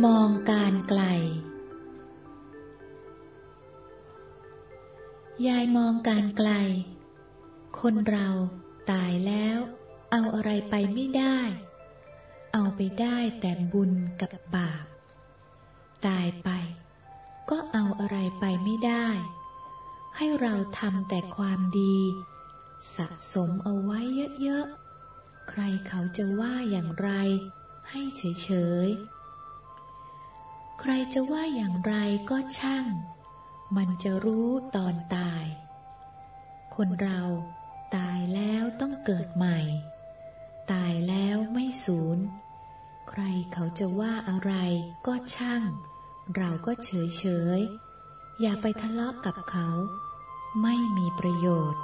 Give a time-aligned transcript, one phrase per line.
[0.00, 1.02] มองการไกล
[5.46, 6.50] ยายมองการไกล
[7.80, 8.28] คนเรา
[8.90, 9.58] ตายแล้ว
[10.12, 11.38] เอาอะไรไปไม่ได้
[12.52, 14.84] เอาไปได้แต่บุญกับบาป
[16.06, 16.48] ตายไป
[17.50, 19.08] ก็เอาอะไรไปไม่ได้
[20.16, 21.98] ให้เราทำแต่ความดี
[22.96, 24.00] สะสมเอาไว้
[24.42, 27.10] เยอะๆ ใครเขาจะว่าอย่างไร
[27.90, 28.50] ให้เฉ
[28.86, 29.21] ยๆ
[30.84, 31.94] ใครจะว่าอย่างไร
[32.30, 32.86] ก็ช่าง
[33.76, 35.44] มันจะรู้ตอนตาย
[36.74, 37.22] คนเรา
[37.96, 39.58] ตายแล้วต้องเกิดใหม่
[40.72, 42.18] ตายแล้วไม่สูญ
[43.08, 44.52] ใครเขาจะว่าอะไร
[45.06, 45.62] ก็ช่าง
[46.36, 47.24] เราก็เฉยเฉ
[47.58, 47.60] ย
[48.40, 49.68] อย่าไปทะเลาะกับเขา
[50.62, 51.82] ไม่มีประโยชน์